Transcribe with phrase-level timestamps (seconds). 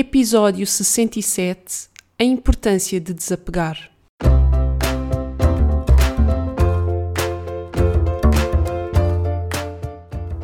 [0.00, 1.88] Episódio 67
[2.20, 3.90] A importância de desapegar.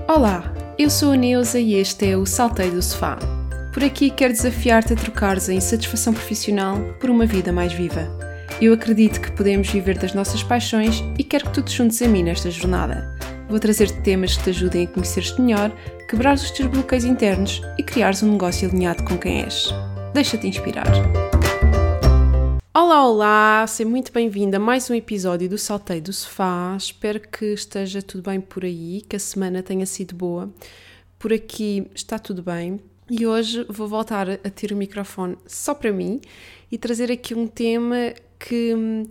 [0.08, 3.16] Olá, eu sou a Neuza e este é o Saltei do Sofá.
[3.72, 8.08] Por aqui quero desafiar-te a trocares a insatisfação profissional por uma vida mais viva.
[8.60, 12.08] Eu acredito que podemos viver das nossas paixões e quero que tu te juntes a
[12.08, 13.13] mim nesta jornada.
[13.54, 15.70] Vou trazer-te temas que te ajudem a conhecer-te melhor,
[16.08, 19.72] quebrar os teus bloqueios internos e criares um negócio alinhado com quem és.
[20.12, 20.88] Deixa-te inspirar.
[22.74, 23.64] Olá, olá!
[23.68, 26.74] Seja muito bem-vinda a mais um episódio do Salteio do Sofá.
[26.76, 30.52] Espero que esteja tudo bem por aí, que a semana tenha sido boa.
[31.16, 32.80] Por aqui está tudo bem.
[33.08, 36.20] E hoje vou voltar a ter o microfone só para mim
[36.72, 39.04] e trazer aqui um tema que hum,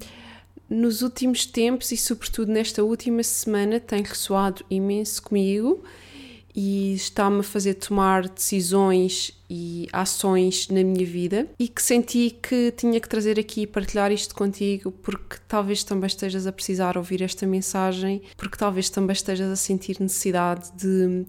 [0.73, 5.83] nos últimos tempos e, sobretudo, nesta última semana, tem ressoado imenso comigo
[6.55, 11.47] e está-me a fazer tomar decisões e ações na minha vida.
[11.59, 16.07] E que senti que tinha que trazer aqui e partilhar isto contigo porque talvez também
[16.07, 21.25] estejas a precisar ouvir esta mensagem, porque talvez também estejas a sentir necessidade de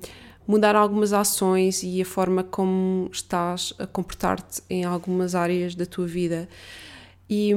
[0.46, 6.06] mudar algumas ações e a forma como estás a comportar-te em algumas áreas da tua
[6.06, 6.48] vida
[7.28, 7.52] e,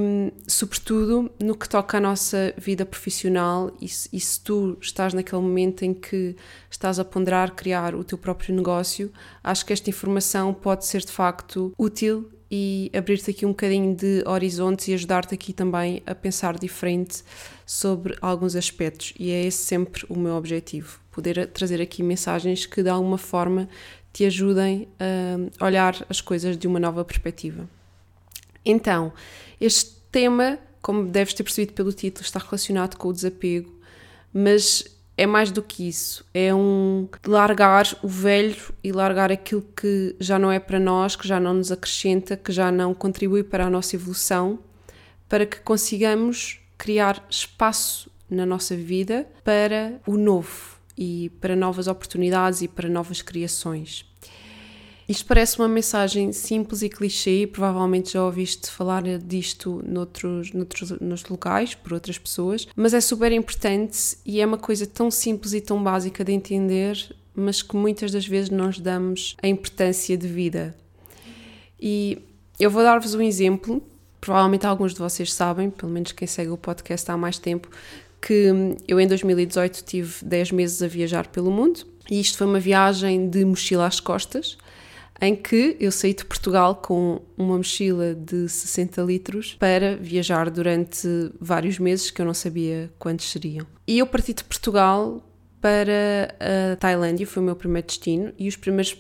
[0.47, 5.41] sobretudo, no que toca à nossa vida profissional, e se, e se, tu estás naquele
[5.41, 6.35] momento em que
[6.71, 9.11] estás a ponderar criar o teu próprio negócio,
[9.43, 14.23] acho que esta informação pode ser de facto útil e abrir-te aqui um bocadinho de
[14.25, 17.21] horizontes e ajudar-te aqui também a pensar diferente
[17.65, 19.13] sobre alguns aspectos.
[19.19, 23.67] E é esse sempre o meu objetivo: poder trazer aqui mensagens que de alguma forma
[24.13, 24.87] te ajudem
[25.59, 27.69] a olhar as coisas de uma nova perspectiva.
[28.65, 29.13] Então,
[29.59, 33.73] este tema, como deves ter percebido pelo título, está relacionado com o desapego,
[34.33, 34.83] mas
[35.17, 36.23] é mais do que isso.
[36.33, 41.27] É um largar o velho e largar aquilo que já não é para nós, que
[41.27, 44.59] já não nos acrescenta, que já não contribui para a nossa evolução,
[45.27, 52.61] para que consigamos criar espaço na nossa vida para o novo e para novas oportunidades
[52.61, 54.05] e para novas criações.
[55.07, 60.89] Isto parece uma mensagem simples e clichê, e provavelmente já ouviste falar disto noutros, noutros,
[60.99, 65.53] noutros locais, por outras pessoas, mas é super importante e é uma coisa tão simples
[65.53, 70.27] e tão básica de entender, mas que muitas das vezes nós damos a importância de
[70.27, 70.75] vida.
[71.79, 72.21] E
[72.59, 73.81] eu vou dar-vos um exemplo,
[74.19, 77.69] provavelmente alguns de vocês sabem, pelo menos quem segue o podcast há mais tempo,
[78.21, 78.51] que
[78.85, 83.29] eu em 2018 tive 10 meses a viajar pelo mundo e isto foi uma viagem
[83.29, 84.57] de mochila às costas
[85.19, 91.07] em que eu saí de Portugal com uma mochila de 60 litros para viajar durante
[91.39, 93.65] vários meses que eu não sabia quantos seriam.
[93.87, 95.23] E eu parti de Portugal
[95.59, 98.95] para a Tailândia, foi o meu primeiro destino, e os primeiros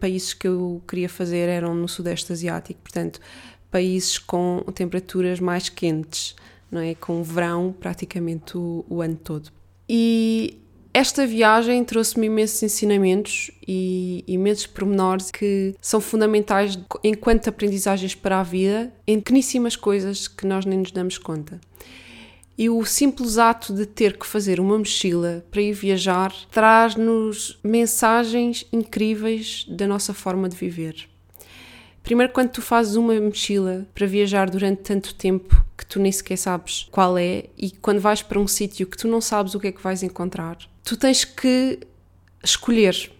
[0.00, 3.20] países que eu queria fazer eram no Sudeste Asiático, portanto,
[3.70, 6.34] países com temperaturas mais quentes,
[6.70, 6.94] não é?
[6.94, 9.50] Com verão praticamente o, o ano todo.
[9.88, 10.58] E
[10.98, 18.42] esta viagem trouxe-me imensos ensinamentos e imensos pormenores que são fundamentais enquanto aprendizagens para a
[18.42, 21.60] vida, em pequeníssimas coisas que nós nem nos damos conta.
[22.58, 28.66] E o simples ato de ter que fazer uma mochila para ir viajar traz-nos mensagens
[28.72, 31.08] incríveis da nossa forma de viver.
[32.02, 36.36] Primeiro, quando tu fazes uma mochila para viajar durante tanto tempo que tu nem sequer
[36.36, 39.68] sabes qual é, e quando vais para um sítio que tu não sabes o que
[39.68, 41.78] é que vais encontrar, tu tens que
[42.42, 43.12] escolher.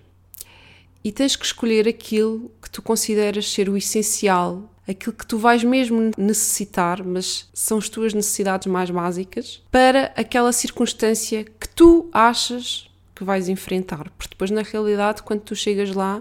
[1.04, 5.62] E tens que escolher aquilo que tu consideras ser o essencial, aquilo que tu vais
[5.62, 12.90] mesmo necessitar, mas são as tuas necessidades mais básicas, para aquela circunstância que tu achas
[13.14, 14.10] que vais enfrentar.
[14.18, 16.20] Porque depois, na realidade, quando tu chegas lá,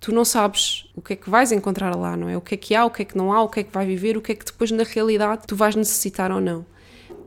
[0.00, 2.36] tu não sabes o que é que vais encontrar lá, não é?
[2.36, 3.72] O que é que há, o que é que não há, o que é que
[3.72, 6.64] vai viver, o que é que depois, na realidade, tu vais necessitar ou não.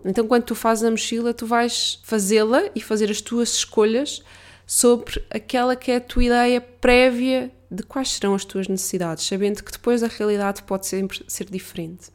[0.06, 4.24] Então, quando tu fazes a mochila, tu vais fazê-la e fazer as tuas escolhas
[4.66, 9.64] sobre aquela que é a tua ideia prévia de quais serão as tuas necessidades, sabendo
[9.64, 12.10] que depois a realidade pode sempre ser diferente.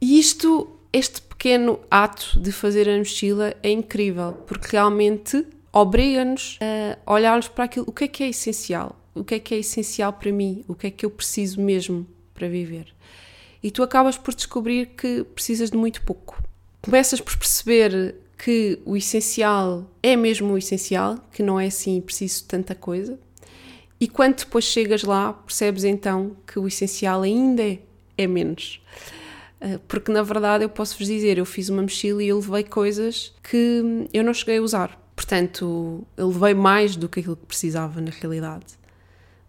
[0.00, 6.58] E isto, este pequeno ato de fazer a mochila é incrível, porque realmente obriga-nos
[7.06, 9.58] a olharmos para aquilo, o que é que é essencial, o que é que é
[9.58, 12.94] essencial para mim, o que é que eu preciso mesmo para viver.
[13.62, 16.40] E tu acabas por descobrir que precisas de muito pouco
[16.86, 22.44] começas por perceber que o essencial é mesmo o essencial, que não é assim preciso
[22.44, 23.18] tanta coisa.
[23.98, 27.80] E quando depois chegas lá, percebes então que o essencial ainda é,
[28.16, 28.80] é menos.
[29.60, 32.62] Ah, porque na verdade eu posso vos dizer, eu fiz uma mochila e eu levei
[32.62, 35.02] coisas que eu não cheguei a usar.
[35.16, 38.66] Portanto, eu levei mais do que aquilo que precisava na realidade.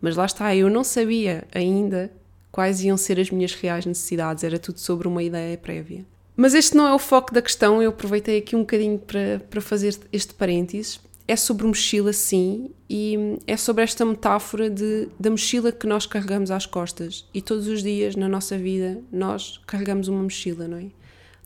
[0.01, 2.11] Mas lá está, eu não sabia ainda
[2.51, 6.05] quais iam ser as minhas reais necessidades, era tudo sobre uma ideia prévia.
[6.35, 9.59] Mas este não é o foco da questão, eu aproveitei aqui um bocadinho para, para
[9.59, 10.99] fazer este parênteses.
[11.27, 16.51] É sobre mochila, sim, e é sobre esta metáfora de, da mochila que nós carregamos
[16.51, 17.27] às costas.
[17.33, 20.85] E todos os dias na nossa vida nós carregamos uma mochila, não é?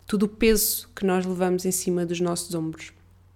[0.05, 2.91] Todo o peso que nós levamos em cima dos nossos ombros.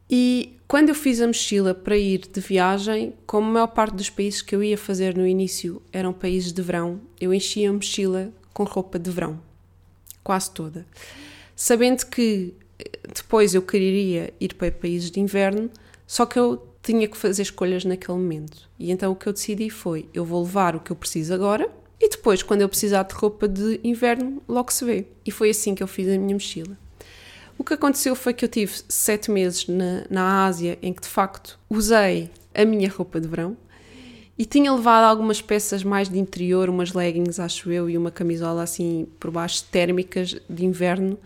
[0.09, 4.09] E quando eu fiz a mochila para ir de viagem, como a maior parte dos
[4.09, 8.31] países que eu ia fazer no início eram países de verão, eu enchia a mochila
[8.53, 9.39] com roupa de verão,
[10.23, 10.85] quase toda.
[11.55, 12.53] Sabendo que
[13.13, 15.69] depois eu quereria ir para países de inverno,
[16.05, 18.69] só que eu tinha que fazer escolhas naquele momento.
[18.77, 21.71] E então o que eu decidi foi: eu vou levar o que eu preciso agora
[21.99, 25.05] e depois, quando eu precisar de roupa de inverno, logo se vê.
[25.25, 26.77] E foi assim que eu fiz a minha mochila.
[27.57, 31.07] O que aconteceu foi que eu tive sete meses na, na Ásia em que de
[31.07, 33.55] facto usei a minha roupa de verão
[34.37, 38.63] e tinha levado algumas peças mais de interior, umas leggings, acho eu, e uma camisola
[38.63, 41.17] assim por baixo térmicas de inverno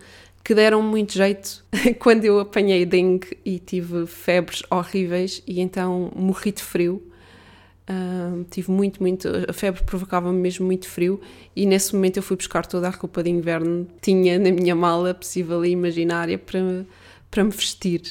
[0.44, 1.64] que deram muito jeito
[1.98, 7.02] quando eu apanhei dengue e tive febres horríveis e então morri de frio
[7.90, 9.28] Uh, tive muito, muito.
[9.48, 11.20] A febre provocava-me mesmo muito frio
[11.56, 15.12] e nesse momento eu fui buscar toda a roupa de inverno tinha na minha mala
[15.12, 16.86] possível e imaginária para,
[17.28, 18.02] para me vestir,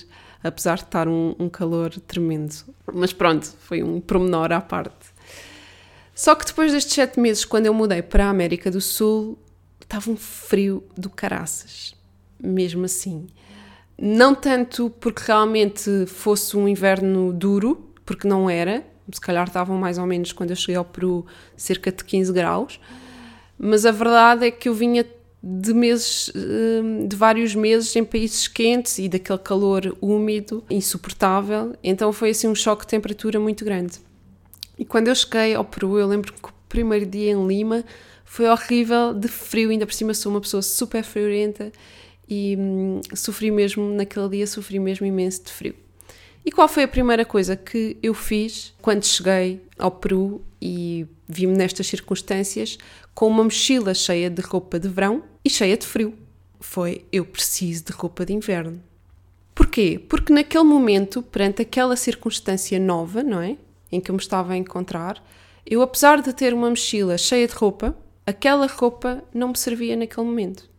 [0.43, 2.53] apesar de estar um, um calor tremendo.
[2.93, 5.13] Mas pronto, foi um promenor à parte.
[6.13, 9.39] Só que depois destes sete meses, quando eu mudei para a América do Sul,
[9.79, 11.95] estava um frio do caraças,
[12.37, 13.27] mesmo assim.
[13.97, 19.97] Não tanto porque realmente fosse um inverno duro, porque não era, se calhar estavam mais
[19.97, 21.25] ou menos quando eu cheguei ao Peru
[21.55, 22.79] cerca de 15 graus,
[23.57, 25.05] mas a verdade é que eu vinha
[25.41, 32.11] de meses, hum, de vários meses em países quentes e daquele calor úmido, insuportável, então
[32.11, 33.99] foi assim um choque de temperatura muito grande.
[34.77, 37.83] E quando eu cheguei ao Peru, eu lembro que o primeiro dia em Lima
[38.25, 41.71] foi horrível de frio, ainda por cima sou uma pessoa super friorenta
[42.27, 45.75] e hum, sofri mesmo, naquele dia sofri mesmo imenso de frio.
[46.45, 51.55] E qual foi a primeira coisa que eu fiz quando cheguei ao Peru e vi-me
[51.55, 52.77] nestas circunstâncias
[53.13, 56.13] com uma mochila cheia de roupa de verão e cheia de frio?
[56.59, 58.81] Foi eu preciso de roupa de inverno.
[59.53, 60.01] Porquê?
[60.07, 63.57] Porque naquele momento, perante aquela circunstância nova, não é?
[63.91, 65.21] Em que eu me estava a encontrar,
[65.65, 67.95] eu, apesar de ter uma mochila cheia de roupa,
[68.25, 70.69] aquela roupa não me servia naquele momento.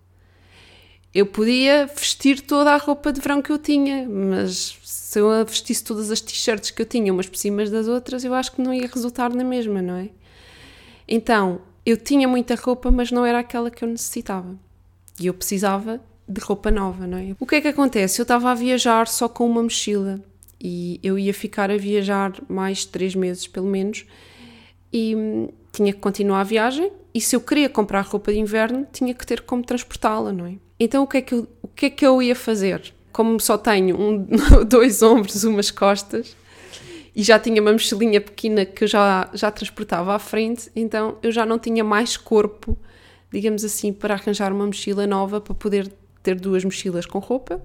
[1.13, 5.83] Eu podia vestir toda a roupa de verão que eu tinha, mas se eu vestisse
[5.83, 8.73] todas as t-shirts que eu tinha umas por cima das outras, eu acho que não
[8.73, 10.11] ia resultar na mesma, não é?
[11.09, 14.57] Então, eu tinha muita roupa, mas não era aquela que eu necessitava.
[15.19, 17.35] E eu precisava de roupa nova, não é?
[17.41, 18.21] O que é que acontece?
[18.21, 20.23] Eu estava a viajar só com uma mochila
[20.61, 24.07] e eu ia ficar a viajar mais três meses, pelo menos,
[24.93, 26.93] e hum, tinha que continuar a viagem.
[27.13, 30.55] E se eu queria comprar roupa de inverno, tinha que ter como transportá-la, não é?
[30.81, 32.93] Então, o que é que eu, o que é que eu ia fazer?
[33.13, 34.27] como só tenho um,
[34.67, 36.37] dois ombros, umas costas,
[37.15, 41.33] e já tinha uma mochilinha pequena que eu já, já transportava à frente, então eu
[41.33, 42.79] já não tinha mais corpo,
[43.33, 45.93] digamos assim, para arranjar uma mochila nova para poder
[46.23, 47.61] ter duas mochilas com roupa.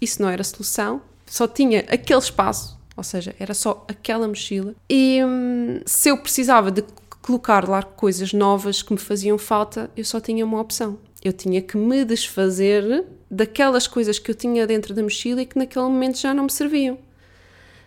[0.00, 4.74] Isso não era solução, só tinha aquele espaço, ou seja, era só aquela mochila.
[4.90, 6.84] E hum, se eu precisava de
[7.22, 10.98] colocar lá coisas novas que me faziam falta, eu só tinha uma opção.
[11.22, 15.56] Eu tinha que me desfazer daquelas coisas que eu tinha dentro da mochila e que
[15.56, 16.98] naquele momento já não me serviam.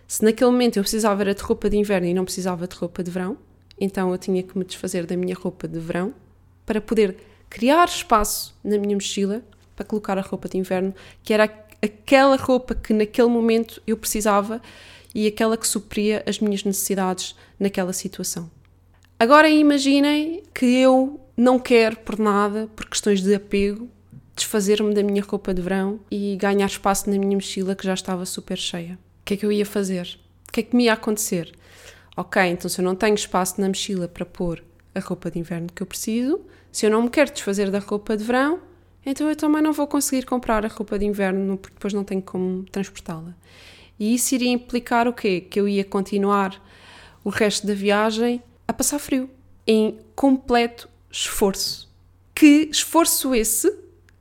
[0.08, 3.02] Se naquele momento eu precisava era de roupa de inverno e não precisava de roupa
[3.02, 3.36] de verão,
[3.78, 6.14] então eu tinha que me desfazer da minha roupa de verão
[6.64, 7.16] para poder
[7.50, 9.42] criar espaço na minha mochila
[9.74, 11.44] para colocar a roupa de inverno, que era
[11.82, 14.62] aquela roupa que naquele momento eu precisava
[15.14, 18.50] e aquela que supria as minhas necessidades naquela situação.
[19.18, 23.88] Agora imaginem que eu não quero por nada, por questões de apego,
[24.34, 28.26] desfazer-me da minha roupa de verão e ganhar espaço na minha mochila que já estava
[28.26, 28.98] super cheia.
[29.22, 30.18] O que é que eu ia fazer?
[30.46, 31.50] O que é que me ia acontecer?
[32.14, 34.62] Ok, então se eu não tenho espaço na mochila para pôr
[34.94, 36.38] a roupa de inverno que eu preciso,
[36.70, 38.60] se eu não me quero desfazer da roupa de verão,
[39.04, 42.20] então eu também não vou conseguir comprar a roupa de inverno porque depois não tenho
[42.20, 43.34] como transportá-la.
[43.98, 45.40] E isso iria implicar o quê?
[45.40, 46.62] Que eu ia continuar
[47.24, 49.30] o resto da viagem a passar frio,
[49.66, 51.88] em completo esforço.
[52.34, 53.72] Que esforço esse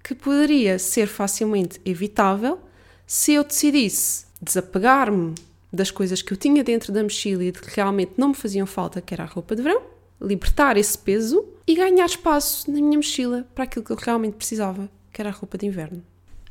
[0.04, 2.60] que poderia ser facilmente evitável
[3.08, 5.36] se eu decidisse desapegar-me
[5.72, 8.66] das coisas que eu tinha dentro da mochila e de que realmente não me faziam
[8.66, 9.82] falta, que era a roupa de verão,
[10.22, 14.90] libertar esse peso e ganhar espaço na minha mochila para aquilo que eu realmente precisava,
[15.12, 16.04] que era a roupa de inverno.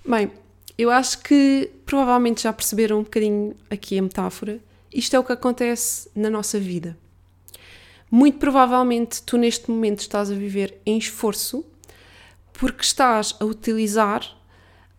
[0.07, 0.31] Bem,
[0.77, 4.61] eu acho que provavelmente já perceberam um bocadinho aqui a metáfora.
[4.93, 6.97] Isto é o que acontece na nossa vida.
[8.17, 11.65] Muito provavelmente tu neste momento estás a viver em esforço
[12.53, 14.25] porque estás a utilizar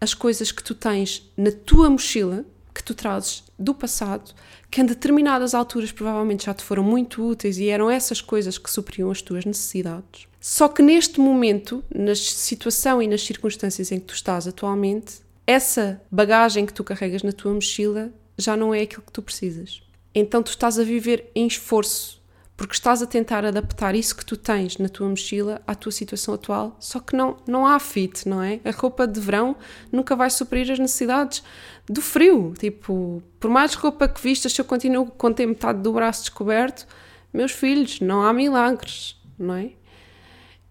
[0.01, 2.43] as coisas que tu tens na tua mochila,
[2.73, 4.33] que tu trazes do passado,
[4.69, 8.69] que em determinadas alturas provavelmente já te foram muito úteis e eram essas coisas que
[8.69, 10.27] supriam as tuas necessidades.
[10.41, 16.01] Só que neste momento, na situação e nas circunstâncias em que tu estás atualmente, essa
[16.11, 19.81] bagagem que tu carregas na tua mochila já não é aquilo que tu precisas.
[20.13, 22.24] Então tu estás a viver em esforço,
[22.57, 26.33] porque estás a tentar adaptar isso que tu tens na tua mochila à tua situação
[26.33, 28.61] atual, só que não, não há fit, não é?
[28.63, 29.55] A roupa de verão
[29.91, 31.43] nunca vai suprir as necessidades
[31.85, 32.53] do frio.
[32.57, 36.87] Tipo, por mais roupa que vistas, se eu continuo com ter metade do braço descoberto,
[37.33, 39.71] meus filhos, não há milagres, não é?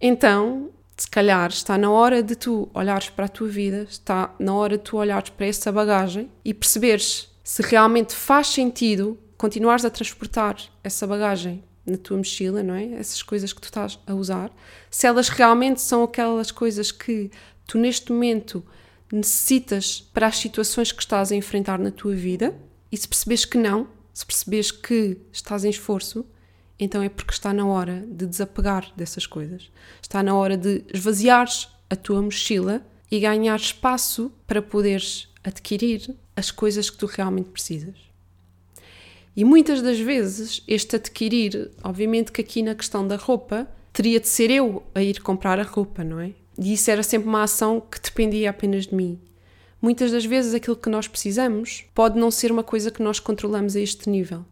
[0.01, 4.55] Então, se calhar está na hora de tu olhares para a tua vida, está na
[4.55, 9.91] hora de tu olhares para essa bagagem e perceberes se realmente faz sentido continuares a
[9.91, 12.93] transportar essa bagagem na tua mochila, não é?
[12.95, 14.51] Essas coisas que tu estás a usar,
[14.91, 17.31] se elas realmente são aquelas coisas que
[17.67, 18.65] tu neste momento
[19.13, 22.55] necessitas para as situações que estás a enfrentar na tua vida,
[22.91, 26.25] e se percebes que não, se percebes que estás em esforço,
[26.79, 29.71] então é porque está na hora de desapegar dessas coisas.
[30.01, 36.51] Está na hora de esvaziares a tua mochila e ganhar espaço para poderes adquirir as
[36.51, 37.95] coisas que tu realmente precisas.
[39.37, 44.29] E muitas das vezes este adquirir, obviamente que aqui na questão da roupa, teria de
[44.29, 46.33] ser eu a ir comprar a roupa, não é?
[46.59, 49.19] E isso era sempre uma ação que dependia apenas de mim.
[49.83, 53.77] Muitas das vezes aquilo que nós precisamos pode não ser uma coisa que nós controlamos
[53.77, 54.45] a este nível.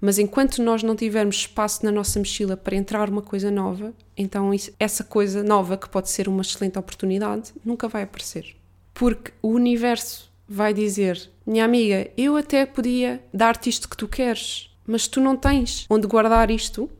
[0.00, 4.50] Mas enquanto nós não tivermos espaço na nossa mochila para entrar uma coisa nova, então
[4.78, 8.56] essa coisa nova, que pode ser uma excelente oportunidade, nunca vai aparecer.
[8.94, 14.70] Porque o universo vai dizer: Minha amiga, eu até podia dar-te isto que tu queres,
[14.86, 16.90] mas tu não tens onde guardar isto,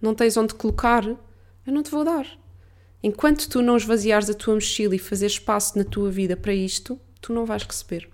[0.00, 2.26] não tens onde colocar, eu não te vou dar.
[3.02, 7.00] Enquanto tu não esvaziares a tua mochila e fazer espaço na tua vida para isto,
[7.20, 8.08] tu não vais receber.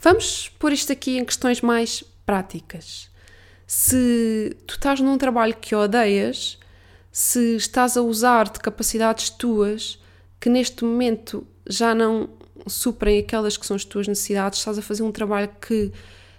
[0.00, 3.10] Vamos pôr isto aqui em questões mais práticas.
[3.66, 6.58] Se tu estás num trabalho que odeias,
[7.12, 10.00] se estás a usar de capacidades tuas
[10.40, 12.30] que neste momento já não
[12.66, 15.92] suprem aquelas que são as tuas necessidades, estás a fazer um trabalho que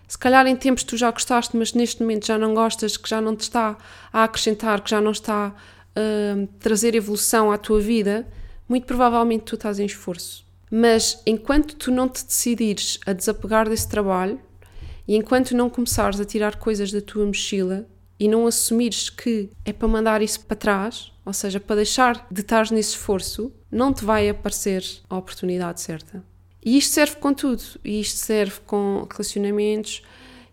[0.07, 3.21] se calhar em tempos tu já gostaste, mas neste momento já não gostas, que já
[3.21, 3.77] não te está
[4.11, 5.53] a acrescentar, que já não está
[5.95, 8.27] a trazer evolução à tua vida,
[8.67, 10.43] muito provavelmente tu estás em esforço.
[10.71, 14.39] Mas enquanto tu não te decidires a desapegar desse trabalho
[15.07, 17.87] e enquanto não começares a tirar coisas da tua mochila
[18.19, 22.41] e não assumires que é para mandar isso para trás, ou seja, para deixar de
[22.41, 26.23] estar nesse esforço, não te vai aparecer a oportunidade certa.
[26.63, 27.63] E isto serve com tudo.
[27.83, 30.01] E isto serve com relacionamentos,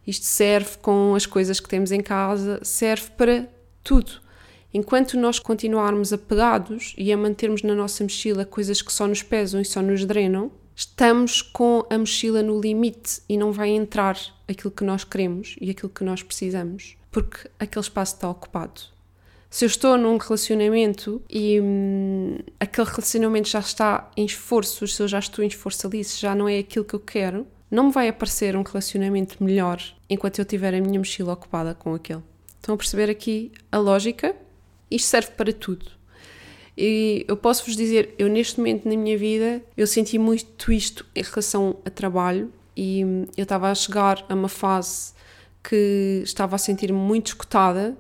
[0.06, 3.48] isto serve com as coisas que temos em casa, serve para
[3.82, 4.20] tudo.
[4.72, 9.60] Enquanto nós continuarmos apegados e a mantermos na nossa mochila coisas que só nos pesam
[9.60, 14.70] e só nos drenam, estamos com a mochila no limite e não vai entrar aquilo
[14.70, 18.95] que nós queremos e aquilo que nós precisamos, porque aquele espaço está ocupado.
[19.56, 25.08] Se eu estou num relacionamento e hum, aquele relacionamento já está em esforço, se eu
[25.08, 27.90] já estou em esforço ali, se já não é aquilo que eu quero, não me
[27.90, 32.22] vai aparecer um relacionamento melhor enquanto eu tiver a minha mochila ocupada com aquele.
[32.56, 34.36] Estão a perceber aqui a lógica?
[34.90, 35.86] Isto serve para tudo.
[36.76, 41.06] E eu posso vos dizer, eu neste momento na minha vida, eu senti muito isto
[41.14, 45.14] em relação a trabalho e hum, eu estava a chegar a uma fase
[45.64, 47.96] que estava a sentir-me muito escutada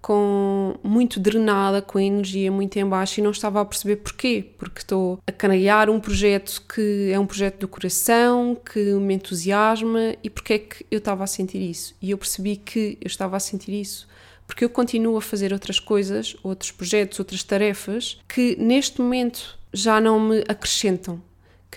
[0.00, 4.52] com muito drenada, com a energia muito em baixo e não estava a perceber porquê,
[4.56, 10.14] porque estou a canear um projeto que é um projeto do coração, que me entusiasma
[10.22, 11.94] e porque é que eu estava a sentir isso.
[12.00, 14.06] E eu percebi que eu estava a sentir isso
[14.46, 20.00] porque eu continuo a fazer outras coisas, outros projetos, outras tarefas que neste momento já
[20.00, 21.20] não me acrescentam,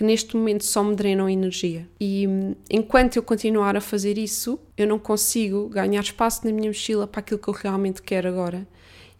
[0.00, 1.86] que neste momento só me drenam energia.
[2.00, 6.70] E hum, enquanto eu continuar a fazer isso, eu não consigo ganhar espaço na minha
[6.70, 8.66] mochila para aquilo que eu realmente quero agora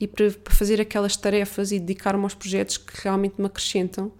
[0.00, 4.10] e para, para fazer aquelas tarefas e dedicar-me aos projetos que realmente me acrescentam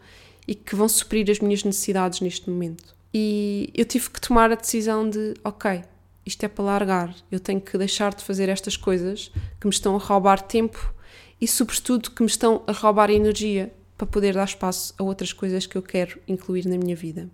[0.47, 2.95] e que vão suprir as minhas necessidades neste momento.
[3.14, 5.83] E eu tive que tomar a decisão de, ok,
[6.26, 9.97] isto é para largar, eu tenho que deixar de fazer estas coisas que me estão
[9.97, 10.93] a roubar tempo
[11.40, 15.66] e, sobretudo, que me estão a roubar energia para poder dar espaço a outras coisas
[15.66, 17.28] que eu quero incluir na minha vida.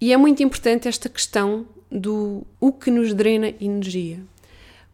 [0.00, 4.20] E é muito importante esta questão do o que nos drena energia,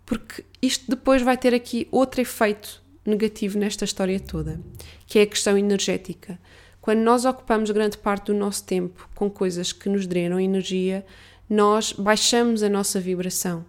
[0.06, 4.58] porque isto depois vai ter aqui outro efeito negativo nesta história toda,
[5.06, 6.38] que é a questão energética.
[6.80, 11.04] Quando nós ocupamos grande parte do nosso tempo com coisas que nos drenam energia,
[11.46, 13.66] nós baixamos a nossa vibração.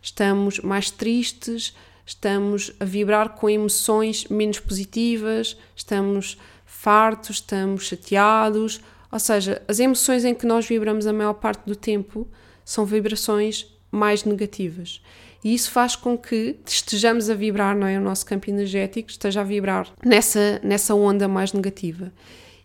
[0.00, 1.74] Estamos mais tristes,
[2.10, 6.36] estamos a vibrar com emoções menos positivas, estamos
[6.66, 8.80] fartos, estamos chateados.
[9.12, 12.26] Ou seja, as emoções em que nós vibramos a maior parte do tempo
[12.64, 15.00] são vibrações mais negativas.
[15.44, 17.96] E isso faz com que estejamos a vibrar, não é?
[17.96, 22.12] O nosso campo energético esteja a vibrar nessa, nessa onda mais negativa.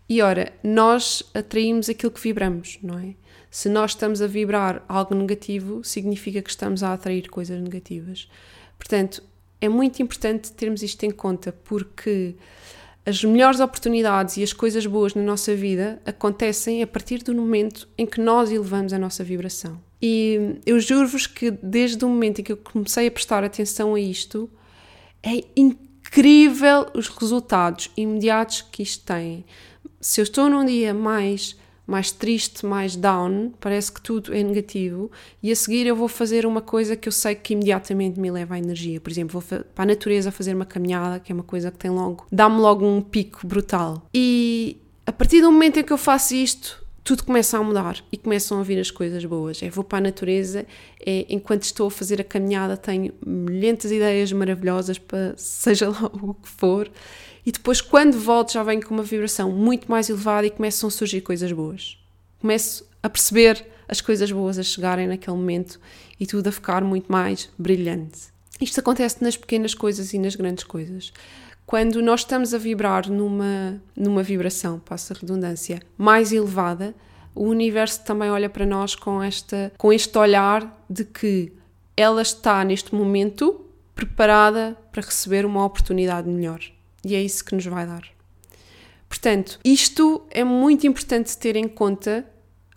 [0.08, 3.14] E ora, nós atraímos aquilo que vibramos, não é?
[3.48, 8.28] Se nós estamos a vibrar algo negativo, significa que estamos a atrair coisas negativas.
[8.76, 9.22] Portanto,
[9.60, 12.34] é muito importante termos isto em conta, porque
[13.04, 17.88] as melhores oportunidades e as coisas boas na nossa vida acontecem a partir do momento
[17.96, 19.80] em que nós elevamos a nossa vibração.
[20.02, 24.00] E eu juro-vos que desde o momento em que eu comecei a prestar atenção a
[24.00, 24.50] isto,
[25.22, 29.44] é incrível os resultados imediatos que isto tem.
[30.00, 35.10] Se eu estou num dia mais mais triste, mais down, parece que tudo é negativo,
[35.42, 38.54] e a seguir eu vou fazer uma coisa que eu sei que imediatamente me leva
[38.54, 39.00] à energia.
[39.00, 41.90] Por exemplo, vou para a natureza fazer uma caminhada, que é uma coisa que tem
[41.90, 44.02] logo, dá-me logo um pico brutal.
[44.12, 48.16] E a partir do momento em que eu faço isto, tudo começa a mudar e
[48.16, 49.62] começam a vir as coisas boas.
[49.62, 50.66] É, vou para a natureza,
[51.00, 56.34] é, enquanto estou a fazer a caminhada, tenho milhentas ideias maravilhosas para seja lá o
[56.34, 56.90] que for
[57.46, 60.90] e depois, quando volto, já venho com uma vibração muito mais elevada e começam a
[60.90, 61.96] surgir coisas boas.
[62.40, 65.78] Começo a perceber as coisas boas a chegarem naquele momento
[66.18, 68.34] e tudo a ficar muito mais brilhante.
[68.60, 71.12] Isto acontece nas pequenas coisas e nas grandes coisas.
[71.66, 76.94] Quando nós estamos a vibrar numa, numa vibração, passa a redundância, mais elevada,
[77.34, 81.52] o universo também olha para nós com, esta, com este olhar de que
[81.96, 86.60] ela está neste momento preparada para receber uma oportunidade melhor
[87.04, 88.02] e é isso que nos vai dar.
[89.08, 92.26] Portanto, isto é muito importante ter em conta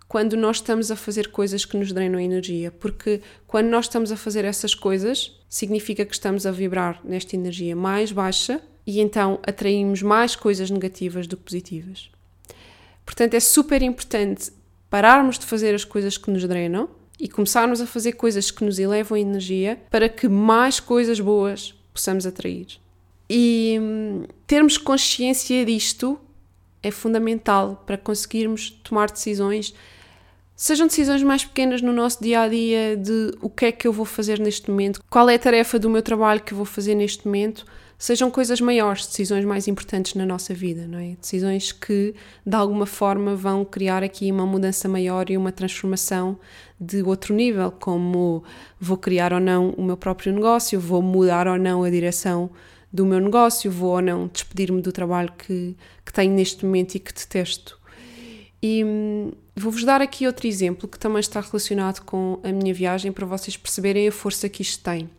[0.06, 4.16] quando nós estamos a fazer coisas que nos drenam energia, porque quando nós estamos a
[4.16, 10.02] fazer essas coisas, significa que estamos a vibrar nesta energia mais baixa e então atraímos
[10.02, 12.10] mais coisas negativas do que positivas.
[13.06, 14.50] Portanto, é super importante
[14.90, 18.80] pararmos de fazer as coisas que nos drenam e começarmos a fazer coisas que nos
[18.80, 22.66] elevam a energia para que mais coisas boas possamos atrair.
[23.28, 26.18] E hum, termos consciência disto
[26.82, 29.72] é fundamental para conseguirmos tomar decisões,
[30.56, 33.92] sejam decisões mais pequenas no nosso dia a dia, de o que é que eu
[33.92, 36.96] vou fazer neste momento, qual é a tarefa do meu trabalho que eu vou fazer
[36.96, 37.64] neste momento,
[38.00, 41.16] sejam coisas maiores, decisões mais importantes na nossa vida, não é?
[41.20, 42.14] Decisões que
[42.46, 46.38] de alguma forma vão criar aqui uma mudança maior e uma transformação
[46.80, 48.42] de outro nível, como
[48.80, 52.48] vou criar ou não o meu próprio negócio, vou mudar ou não a direção
[52.90, 56.98] do meu negócio, vou ou não despedir-me do trabalho que, que tenho neste momento e
[56.98, 57.78] que detesto.
[58.62, 63.12] E hum, vou-vos dar aqui outro exemplo que também está relacionado com a minha viagem
[63.12, 65.10] para vocês perceberem a força que isto tem.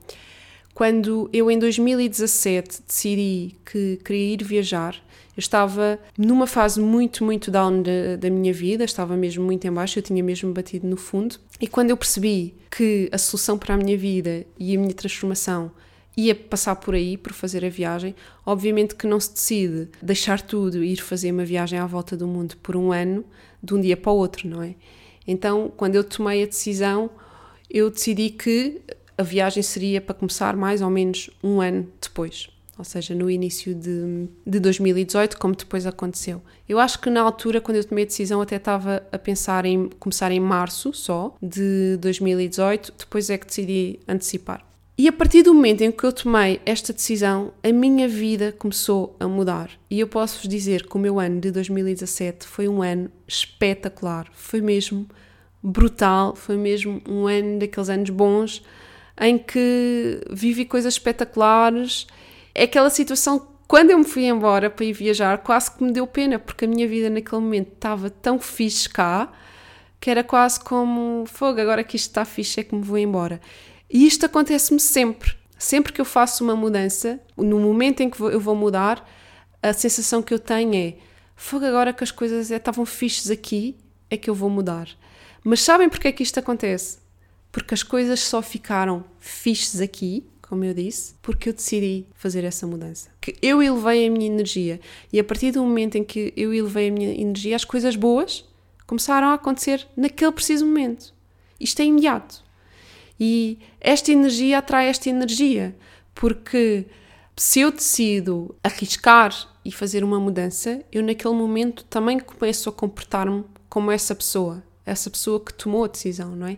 [0.81, 4.95] Quando eu em 2017 decidi que queria ir viajar,
[5.37, 9.71] eu estava numa fase muito, muito down da, da minha vida, estava mesmo muito em
[9.71, 11.35] baixo, eu tinha mesmo batido no fundo.
[11.61, 15.71] E quando eu percebi que a solução para a minha vida e a minha transformação
[16.17, 18.15] ia passar por aí, por fazer a viagem.
[18.43, 22.25] Obviamente que não se decide deixar tudo e ir fazer uma viagem à volta do
[22.25, 23.23] mundo por um ano,
[23.61, 24.73] de um dia para o outro, não é?
[25.27, 27.11] Então, quando eu tomei a decisão,
[27.69, 28.81] eu decidi que
[29.21, 33.73] a viagem seria para começar mais ou menos um ano depois, ou seja, no início
[33.73, 36.41] de, de 2018, como depois aconteceu.
[36.67, 39.87] Eu acho que na altura, quando eu tomei a decisão, até estava a pensar em
[39.99, 44.65] começar em março só de 2018, depois é que decidi antecipar.
[44.97, 49.15] E a partir do momento em que eu tomei esta decisão, a minha vida começou
[49.19, 49.71] a mudar.
[49.89, 54.27] E eu posso vos dizer que o meu ano de 2017 foi um ano espetacular.
[54.31, 55.07] Foi mesmo
[55.63, 58.63] brutal, foi mesmo um ano daqueles anos bons
[59.21, 62.07] em que vivi coisas espetaculares.
[62.53, 66.05] É aquela situação quando eu me fui embora para ir viajar, quase que me deu
[66.05, 69.31] pena, porque a minha vida naquele momento estava tão fixe cá
[70.01, 73.39] que era quase como fogo, agora que isto está fixe é que me vou embora.
[73.87, 75.35] E isto acontece-me sempre.
[75.59, 79.07] Sempre que eu faço uma mudança, no momento em que eu vou mudar,
[79.61, 80.95] a sensação que eu tenho é:
[81.35, 83.77] fogo, agora que as coisas é, estavam fixes aqui,
[84.09, 84.89] é que eu vou mudar.
[85.43, 86.97] Mas sabem porque é que isto acontece?
[87.51, 92.65] Porque as coisas só ficaram fixes aqui, como eu disse, porque eu decidi fazer essa
[92.65, 93.09] mudança.
[93.19, 94.79] Que eu elevei a minha energia.
[95.11, 98.45] E a partir do momento em que eu elevei a minha energia, as coisas boas
[98.85, 101.13] começaram a acontecer naquele preciso momento.
[101.59, 102.43] Isto é imediato.
[103.19, 105.75] E esta energia atrai esta energia,
[106.15, 106.85] porque
[107.37, 109.33] se eu decido arriscar
[109.63, 115.09] e fazer uma mudança, eu naquele momento também começo a comportar-me como essa pessoa, essa
[115.09, 116.57] pessoa que tomou a decisão, não é?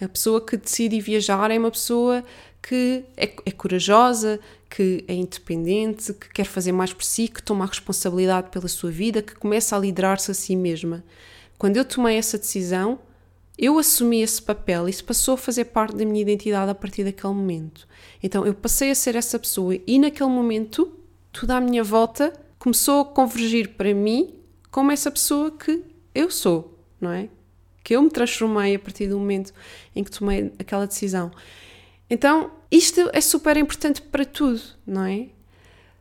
[0.00, 2.24] A pessoa que decide viajar é uma pessoa
[2.62, 7.64] que é, é, corajosa, que é independente, que quer fazer mais por si, que toma
[7.64, 11.04] a responsabilidade pela sua vida, que começa a liderar-se a si mesma.
[11.58, 12.98] Quando eu tomei essa decisão,
[13.58, 17.34] eu assumi esse papel, isso passou a fazer parte da minha identidade a partir daquele
[17.34, 17.86] momento.
[18.22, 20.90] Então eu passei a ser essa pessoa e naquele momento
[21.30, 24.34] tudo à minha volta começou a convergir para mim
[24.70, 25.82] como essa pessoa que
[26.14, 27.28] eu sou, não é?
[27.82, 29.52] Que eu me transformei a partir do momento
[29.94, 31.30] em que tomei aquela decisão.
[32.08, 35.28] Então, isto é super importante para tudo, não é?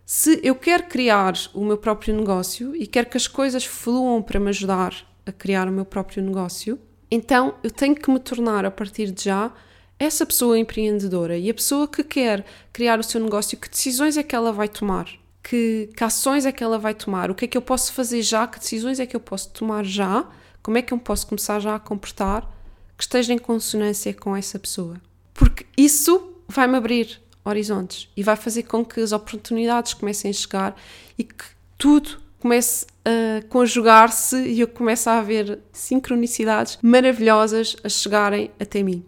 [0.05, 4.39] Se eu quero criar o meu próprio negócio e quero que as coisas fluam para
[4.39, 6.79] me ajudar a criar o meu próprio negócio,
[7.11, 9.53] então eu tenho que me tornar a partir de já
[9.99, 14.23] essa pessoa empreendedora e a pessoa que quer criar o seu negócio, que decisões é
[14.23, 15.07] que ela vai tomar?
[15.43, 17.29] Que, que ações é que ela vai tomar?
[17.29, 18.47] O que é que eu posso fazer já?
[18.47, 20.27] Que decisões é que eu posso tomar já?
[20.61, 22.49] Como é que eu posso começar já a comportar
[22.97, 25.01] que esteja em consonância com essa pessoa?
[25.33, 30.75] Porque isso vai-me abrir horizontes e vai fazer com que as oportunidades comecem a chegar
[31.17, 31.45] e que
[31.77, 39.03] tudo comece a conjugar-se e eu comece a ver sincronicidades maravilhosas a chegarem até mim.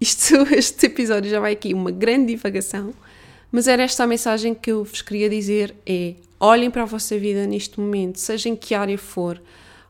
[0.00, 2.92] Isto, este episódio já vai aqui uma grande divagação,
[3.50, 7.16] mas era esta a mensagem que eu vos queria dizer: é olhem para a vossa
[7.18, 9.40] vida neste momento, seja em que área for.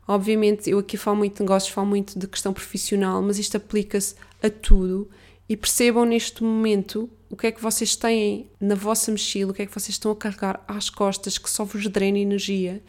[0.07, 4.15] Obviamente, eu aqui falo muito de negócios, falo muito de questão profissional, mas isto aplica-se
[4.43, 5.09] a tudo
[5.49, 9.63] e percebam neste momento o que é que vocês têm na vossa mochila, o que
[9.63, 12.83] é que vocês estão a carregar às costas que só vos drena energia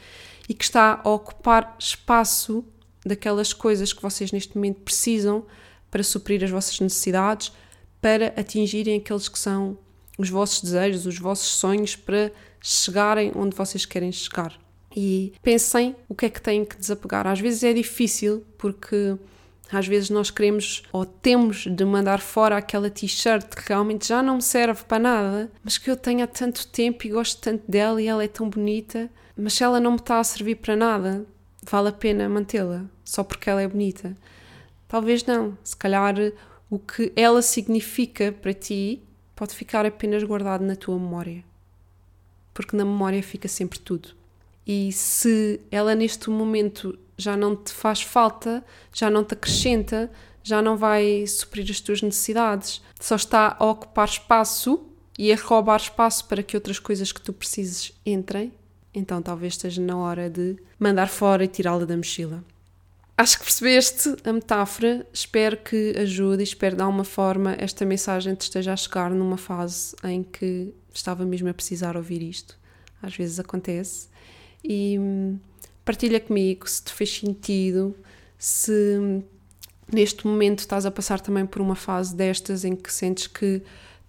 [0.49, 2.65] e que está a ocupar espaço
[3.05, 5.45] daquelas coisas que vocês neste momento precisam
[5.91, 7.51] para suprir as vossas necessidades,
[8.01, 9.77] para atingirem aqueles que são
[10.17, 14.62] os vossos desejos, os vossos sonhos, para chegarem onde vocês querem chegar.
[14.95, 17.25] E pensem o que é que têm que desapegar.
[17.25, 19.17] Às vezes é difícil porque
[19.71, 24.35] às vezes nós queremos ou temos de mandar fora aquela t-shirt que realmente já não
[24.35, 28.01] me serve para nada, mas que eu tenho há tanto tempo e gosto tanto dela
[28.01, 31.25] e ela é tão bonita, mas se ela não me está a servir para nada,
[31.63, 34.15] vale a pena mantê-la só porque ela é bonita?
[34.87, 35.57] Talvez não.
[35.63, 36.15] Se calhar
[36.69, 39.03] o que ela significa para ti
[39.35, 41.43] pode ficar apenas guardado na tua memória.
[42.53, 44.09] Porque na memória fica sempre tudo.
[44.65, 50.09] E se ela neste momento já não te faz falta, já não te acrescenta,
[50.43, 54.85] já não vai suprir as tuas necessidades, só está a ocupar espaço
[55.17, 58.51] e a roubar espaço para que outras coisas que tu precises entrem,
[58.93, 62.43] então talvez esteja na hora de mandar fora e tirá-la da mochila.
[63.15, 68.33] Acho que percebeste a metáfora, espero que ajude e espero de alguma forma esta mensagem
[68.33, 72.57] te esteja a chegar numa fase em que estava mesmo a precisar ouvir isto.
[73.01, 74.07] Às vezes acontece.
[74.63, 75.37] E hum,
[75.83, 77.95] partilha comigo se te fez sentido,
[78.37, 79.23] se
[79.91, 83.61] neste momento estás a passar também por uma fase destas em que sentes que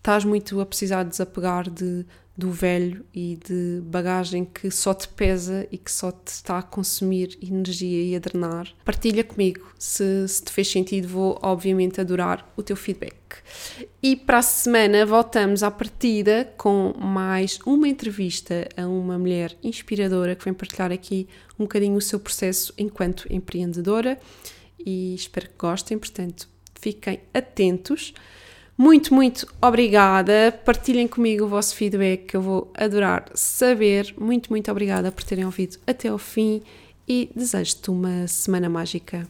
[0.05, 2.05] estás muito a precisar de desapegar de,
[2.37, 6.63] do velho e de bagagem que só te pesa e que só te está a
[6.63, 9.67] consumir energia e a drenar, partilha comigo.
[9.79, 13.15] Se, se te fez sentido, vou obviamente adorar o teu feedback.
[14.03, 20.37] E para a semana voltamos à partida com mais uma entrevista a uma mulher inspiradora
[20.37, 21.27] que vem partilhar aqui
[21.59, 24.21] um bocadinho o seu processo enquanto empreendedora
[24.79, 26.47] e espero que gostem, portanto,
[26.79, 28.13] fiquem atentos.
[28.77, 30.53] Muito, muito obrigada.
[30.65, 34.15] Partilhem comigo o vosso feedback, que eu vou adorar saber.
[34.19, 36.63] Muito, muito obrigada por terem ouvido até ao fim
[37.07, 39.29] e desejo-te uma semana mágica.